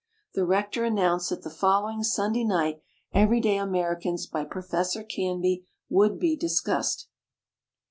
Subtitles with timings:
[0.33, 2.81] The rector announced that the follow ing Sunday night
[3.13, 7.07] "Everyday Americans" by Professor Canby would be discussed.